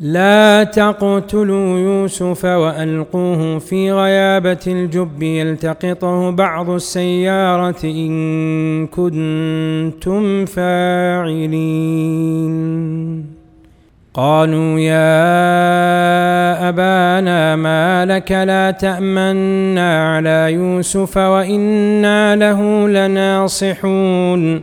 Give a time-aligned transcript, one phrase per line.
[0.00, 11.50] لا تقتلوا يوسف وألقوه في غيابة الجب يلتقطه بعض السيارة إن كنتم فاعلين.
[14.14, 15.08] قالوا يا
[16.68, 24.62] أبانا ما لك لا تأمنا على يوسف وإنا له لناصحون.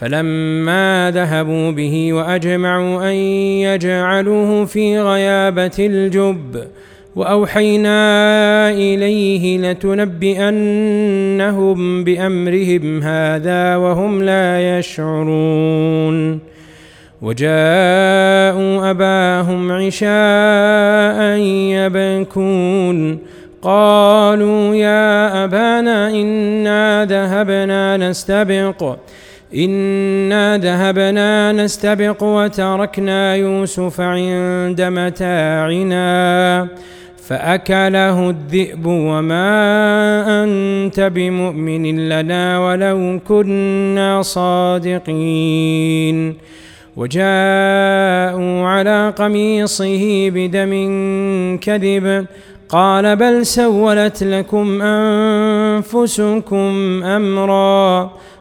[0.00, 6.64] فلما ذهبوا به وأجمعوا أن يجعلوه في غيابة الجب
[7.16, 10.04] وأوحينا إليه لتنبئنهم
[12.04, 16.38] بأمرهم هذا وهم لا يشعرون.
[17.22, 21.38] وجاءوا أباهم عشاء
[21.76, 23.18] يبكون.
[23.62, 28.96] قالوا يا أبانا إنا ذهبنا نستبق.
[29.54, 36.68] انا ذهبنا نستبق وتركنا يوسف عند متاعنا
[37.16, 45.14] فاكله الذئب وما انت بمؤمن لنا ولو كنا صادقين
[46.96, 50.72] وجاءوا على قميصه بدم
[51.60, 52.26] كذب
[52.68, 56.64] قال بل سولت لكم انفسكم
[57.04, 58.10] امرا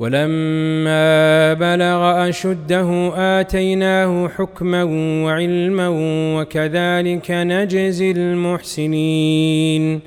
[0.00, 4.84] ولما بلغ أشده آتيناه حكما
[5.24, 5.88] وعلما
[6.36, 10.00] وكذلك نجزي المحسنين.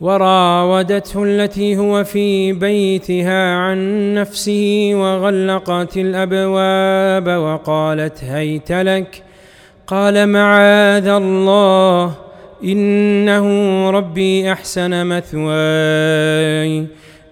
[0.00, 9.22] وراودته التي هو في بيتها عن نفسه وغلقت الأبواب وقالت هيت لك.
[9.86, 12.14] قال معاذ الله
[12.64, 13.46] إنه
[13.90, 16.86] ربي أحسن مثواي.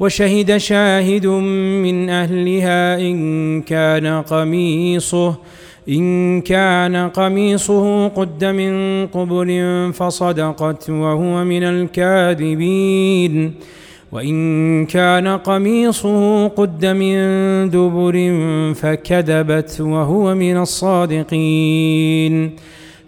[0.00, 5.34] وشهد شاهد من أهلها إن كان قميصه
[5.88, 9.50] إن كان قميصه قد من قبل
[9.94, 13.54] فصدقت وهو من الكاذبين
[14.12, 17.16] وإن كان قميصه قد من
[17.70, 18.34] دبر
[18.74, 22.50] فكذبت وهو من الصادقين.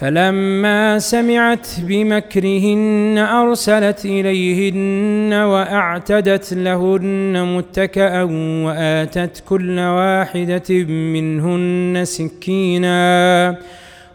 [0.00, 8.22] فلما سمعت بمكرهن أرسلت إليهن وأعتدت لهن متكئا
[8.64, 13.56] وآتت كل واحدة منهن سكينا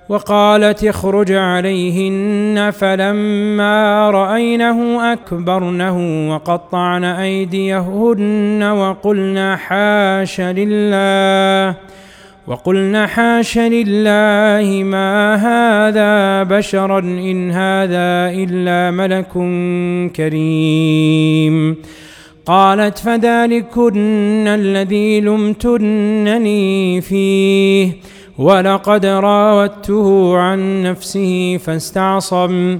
[0.10, 11.76] وقالت اخرج عليهن فلما رأينه أكبرنه وقطعن أيديهن وقلن حاش لله
[12.48, 19.32] وقلنا حاش لله ما هذا بشرا إن هذا إلا ملك
[20.16, 21.76] كريم.
[22.46, 27.94] قالت فذلكن الذي لمتنني فيه
[28.38, 32.80] ولقد راودته عن نفسه فاستعصم.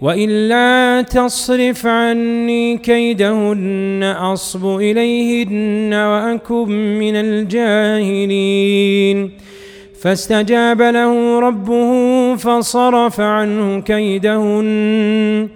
[0.00, 8.68] وإلا تصرف عني كيدهن أصب إليهن وأكن من الجاهلين.
[10.00, 15.48] فاستجاب له ربه فصرف عنه كيدهن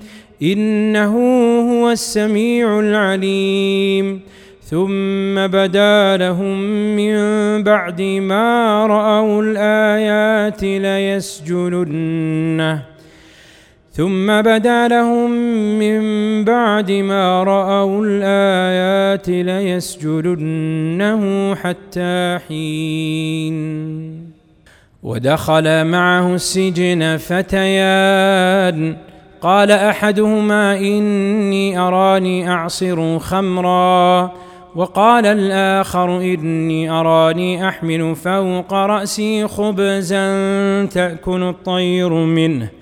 [0.42, 1.16] إنه
[1.72, 4.20] هو السميع العليم.
[4.64, 6.60] ثم بدا لهم
[6.96, 7.14] من
[7.62, 12.91] بعد ما رأوا الآيات ليسجننه.
[13.94, 15.30] ثم بدا لهم
[15.78, 21.20] من بعد ما رأوا الآيات ليسجدنه
[21.54, 24.12] حتى حين.
[25.02, 28.96] ودخل معه السجن فتيان.
[29.40, 34.32] قال أحدهما إني أراني أعصر خمرا.
[34.76, 40.26] وقال الآخر إني أراني أحمل فوق رأسي خبزا
[40.84, 42.81] تأكل الطير منه.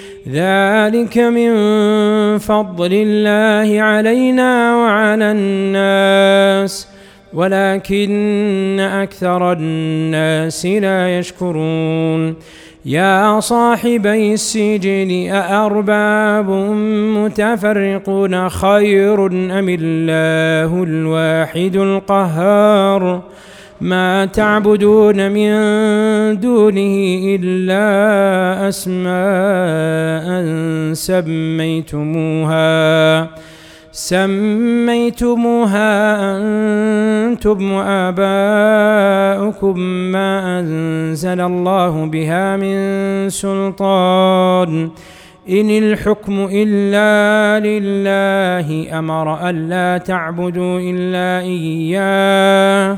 [0.27, 1.51] ذلك من
[2.37, 6.87] فضل الله علينا وعلى الناس
[7.33, 12.35] ولكن أكثر الناس لا يشكرون.
[12.85, 16.49] يا صاحبي السجن أأرباب
[17.17, 23.21] متفرقون خير أم الله الواحد القهار؟
[23.81, 25.51] ما تعبدون من
[26.39, 26.95] دونه
[27.35, 30.43] إلا أسماء
[30.93, 32.71] سميتموها.
[33.91, 35.91] سميتموها
[36.37, 39.79] أنتم وآباؤكم
[40.11, 44.89] ما أنزل الله بها من سلطان.
[45.49, 52.97] إن الحكم إلا لله أمر ألا تعبدوا إلا إياه.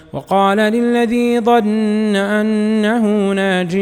[0.13, 3.77] وقال للذي ظن أنه ناج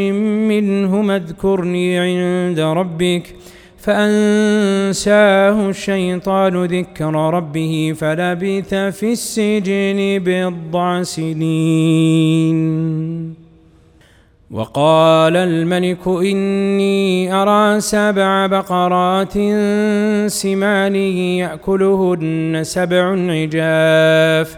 [0.52, 3.30] منهما اذكرني عند ربك ۖ
[3.80, 12.60] فأنساه الشيطان ذكر ربه فلبث في السجن بضع سنين.
[14.52, 19.34] وقال الملك إني أرى سبع بقرات
[20.28, 24.58] سمان يأكلهن سبع عجاف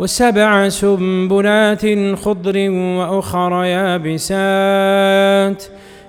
[0.00, 1.82] وسبع سنبلات
[2.14, 5.66] خضر وأخر يابسات ۖ.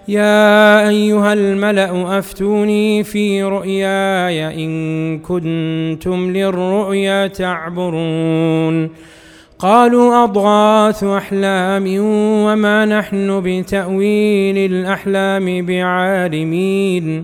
[0.08, 8.90] يا أيها الملأ أفتوني في رؤياي إن كنتم للرؤيا تعبرون.
[9.60, 11.86] قالوا أضغاث أحلام
[12.46, 17.24] وما نحن بتأويل الأحلام بعالمين.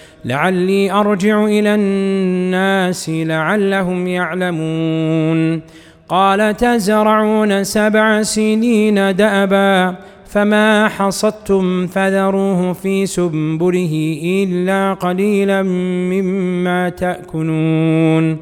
[0.25, 5.61] لعلي أرجع إلى الناس لعلهم يعلمون.
[6.09, 9.95] قال تزرعون سبع سنين دأبا
[10.29, 18.37] فما حصدتم فذروه في سنبله إلا قليلا مما تأكلون.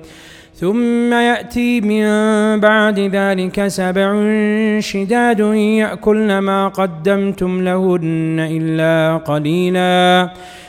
[0.56, 2.06] ثم يأتي من
[2.60, 4.14] بعد ذلك سبع
[4.80, 10.30] شداد يأكلن ما قدمتم لهن إلا قليلاً.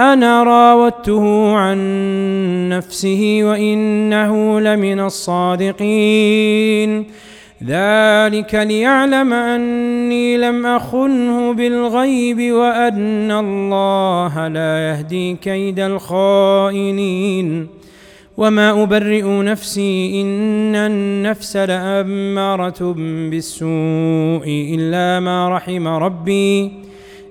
[0.00, 1.78] أنا راودته عن
[2.68, 6.90] نفسه وإنه لمن الصادقين.
[7.64, 17.66] ذلك ليعلم أني لم أخنه بالغيب وأن الله لا يهدي كيد الخائنين.
[18.36, 22.94] وما أبرئ نفسي إن النفس لأمارة
[23.30, 26.79] بالسوء إلا ما رحم ربي.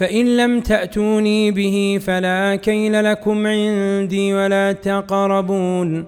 [0.00, 6.04] فإن لم تأتوني به فلا كيل لكم عندي ولا تقربون.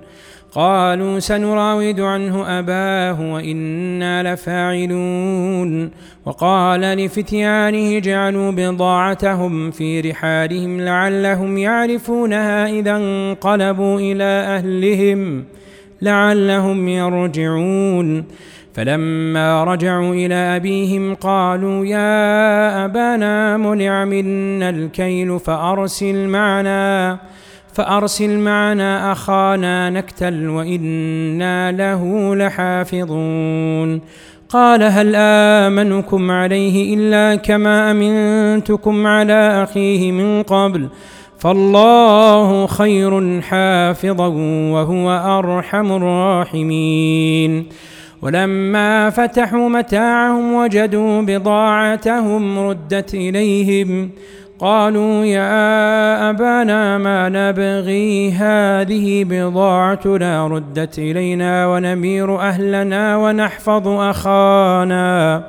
[0.53, 5.91] قالوا سنراود عنه أباه وإنا لفاعلون.
[6.25, 15.45] وقال لفتيانه جعلوا بضاعتهم في رحالهم لعلهم يعرفونها إذا انقلبوا إلى أهلهم
[16.03, 18.25] لعلهم يرجعون.
[18.75, 27.19] فلما رجعوا إلى أبيهم قالوا يا أبانا منع منا الكيل فأرسل معنا
[27.73, 34.01] فأرسل معنا أخانا نكتل وإنا له لحافظون.
[34.49, 40.89] قال هل آمنكم عليه إلا كما أمنتكم على أخيه من قبل؟
[41.39, 44.27] فالله خير حافظا
[44.73, 47.67] وهو أرحم الراحمين.
[48.23, 54.11] ولما فتحوا متاعهم وجدوا بضاعتهم ردت إليهم
[54.59, 65.45] قالوا يا أبانا ما نبغي هذه بضاعتنا ردت إلينا ونمير أهلنا ونحفظ أخانا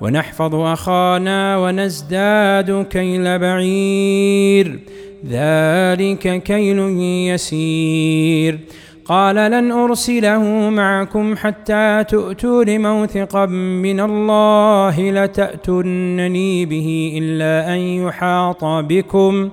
[0.00, 4.80] ونحفظ أخانا ونزداد كيل بعير.
[5.26, 6.78] ذلك كيل
[7.32, 8.58] يسير.
[9.10, 19.48] قال لن أرسله معكم حتى تؤتون موثقا من الله لتأتونني به إلا أن يحاط بكم
[19.48, 19.52] ۖ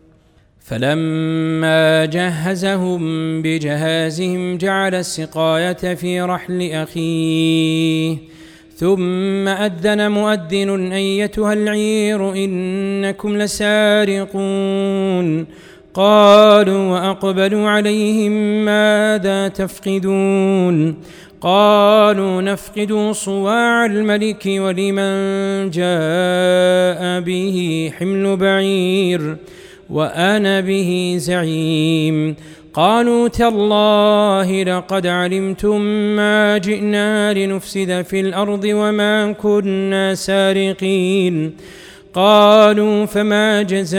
[0.71, 3.01] فلما جهزهم
[3.41, 8.17] بجهازهم جعل السقاية في رحل أخيه
[8.75, 14.25] ثم أذن مؤذن أيتها العير إنكم لسارقون.
[15.93, 20.95] قالوا وأقبلوا عليهم ماذا تفقدون؟
[21.41, 29.37] قالوا نفقد صواع الملك ولمن جاء به حمل بعير.
[29.91, 32.35] وأنا به زعيم.
[32.73, 35.81] قالوا تالله لقد علمتم
[36.15, 41.51] ما جئنا لنفسد في الأرض وما كنا سارقين.
[42.13, 43.97] قالوا فما جزاؤه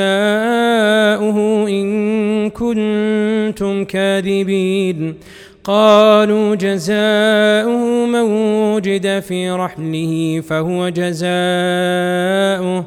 [1.68, 5.14] إن كنتم كاذبين.
[5.64, 8.20] قالوا جزاؤه من
[8.74, 12.86] وجد في رحله فهو جزاؤه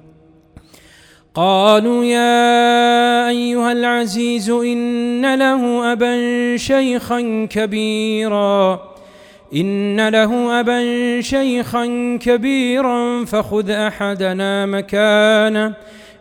[1.35, 8.81] قالوا يا أيها العزيز إن له أبا شيخا كبيرا.
[9.55, 10.81] إن له أبا
[11.21, 15.73] شيخا كبيرا فخذ أحدنا مكانه.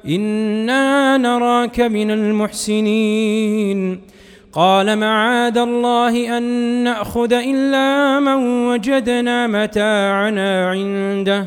[0.08, 4.00] إنا نراك من المحسنين.
[4.52, 6.42] قال معاذ الله أن
[6.84, 11.46] نأخذ إلا من وجدنا متاعنا عنده.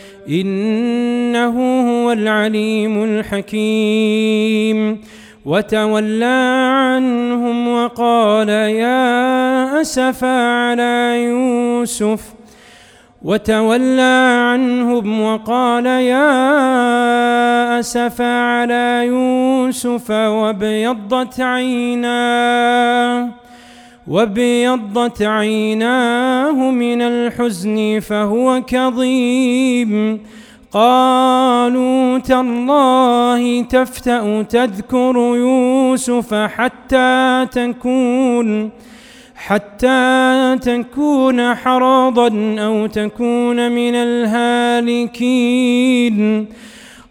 [0.29, 5.01] إنه هو العليم الحكيم.
[5.45, 12.33] وتولى عنهم وقال يا أسفا على يوسف.
[13.21, 16.29] وتولى عنهم وقال يا
[17.79, 23.29] أسفا على يوسف وابيضت عيناه
[24.11, 30.19] وابيضت عيناه من الحزن فهو كظيم.
[30.71, 38.69] قالوا تالله تفتأ تذكر يوسف حتى تكون
[39.35, 45.37] حتى تكون حرضا أو تكون من الهالكين.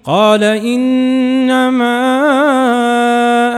[0.05, 2.01] قال إنما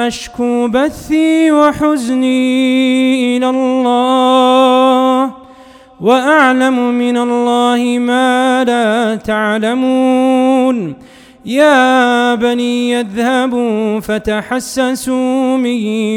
[0.06, 5.30] أشكو بثي وحزني إلى الله
[6.00, 10.94] وأعلم من الله ما لا تعلمون.
[11.44, 15.76] يا بني اذهبوا فتحسسوا من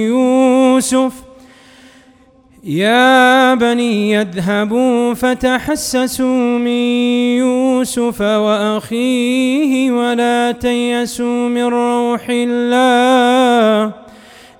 [0.09, 1.24] يوسف
[2.65, 6.67] يا بني اذهبوا فتحسسوا من
[7.37, 13.93] يوسف وأخيه ولا تيسوا من روح الله.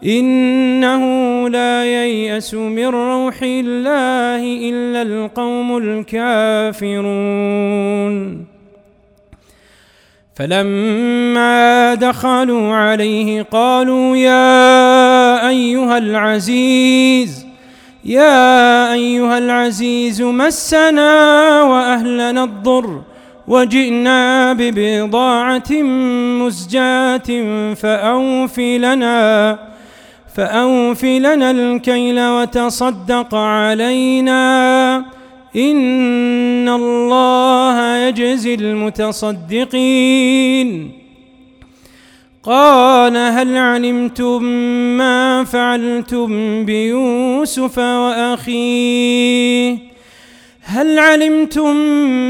[0.05, 1.03] إنه
[1.49, 6.95] لا ييأس من روح الله إلا القوم الكافرون.
[10.35, 17.44] فلما دخلوا عليه قالوا يا أيها العزيز
[18.05, 23.01] يا أيها العزيز مسنا وأهلنا الضر
[23.47, 25.71] وجئنا ببضاعة
[26.41, 27.29] مزجاة
[27.73, 29.59] فأوف لنا
[30.35, 34.97] فأوف لنا الكيل وتصدق علينا
[35.55, 39.85] إن الله يجزي المتصدقين
[42.45, 44.43] قال هل علمتم
[44.97, 49.15] ما فعلتم بيوسف وأخيه؟
[50.61, 51.75] هل علمتم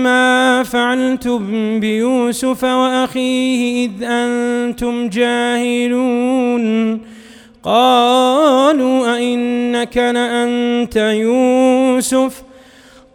[0.04, 7.02] ما فعلتم بيوسف وأخيه إذ أنتم جاهلون؟
[7.64, 12.44] قالوا أئنك لأنت يوسف؟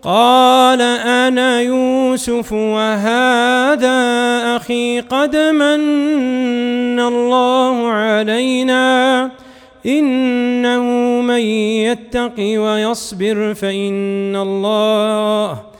[0.02, 3.96] قال أنا يوسف وهذا
[4.56, 9.30] أخي قد من الله علينا
[9.86, 10.82] إنه
[11.20, 15.70] من يتق ويصبر فإن الله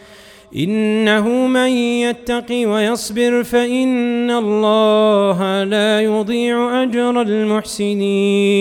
[0.57, 8.61] إنه من يتق ويصبر فإن الله لا يضيع أجر المحسنين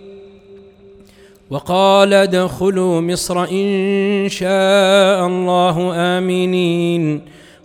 [1.51, 7.21] وقال ادخلوا مصر إن شاء الله آمنين.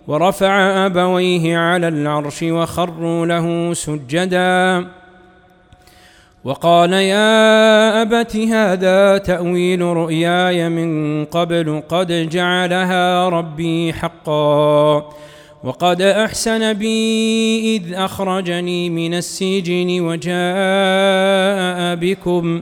[0.07, 4.87] ورفع أبويه على العرش وخروا له سجدا.
[6.43, 15.09] وقال يا أبت هذا تأويل رؤياي من قبل قد جعلها ربي حقا.
[15.63, 22.61] وقد أحسن بي إذ أخرجني من السجن وجاء بكم.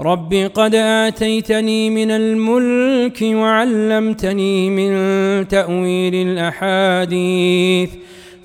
[0.00, 7.90] رب قد اتيتني من الملك وعلمتني من تاويل الاحاديث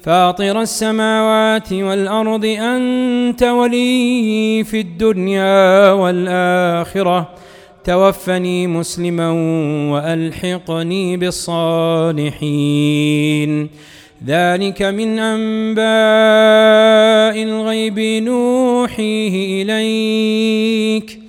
[0.04, 7.30] فاطر السماوات والارض انت ولي في الدنيا والاخره
[7.84, 9.32] توفني مسلما
[9.92, 12.50] والحقني بالصالحين
[14.28, 15.84] ذلك من انباء
[17.44, 21.23] الغيب نوحيه اليك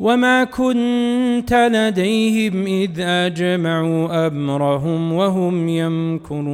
[0.00, 6.44] وما كنت لديهم اذ اجمعوا امرهم وهم يمكرون.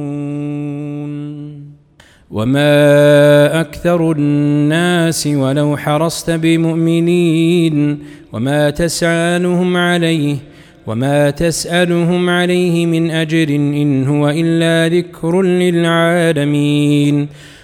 [2.31, 7.99] وما أكثر الناس ولو حرصت بمؤمنين.
[8.33, 10.35] وما تسعانهم عليه
[10.87, 17.27] وما تسالهم عليه من اجر ان هو الا ذكر للعالمين.